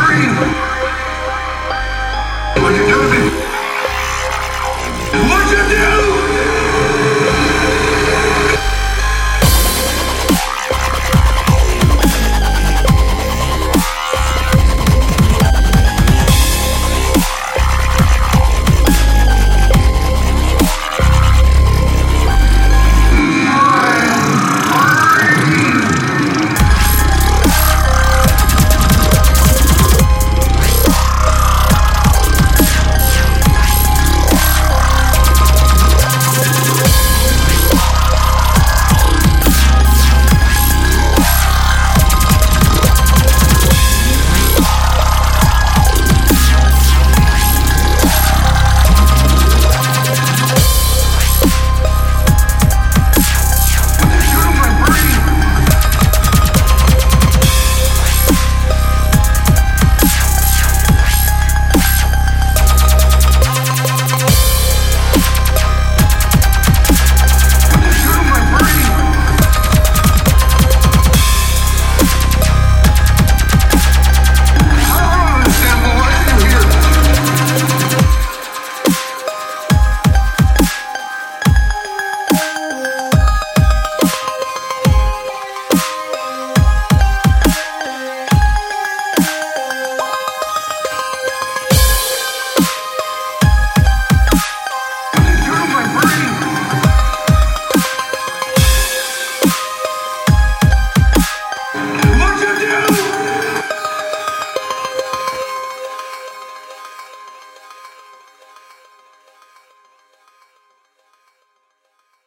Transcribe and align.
free. 0.00 0.69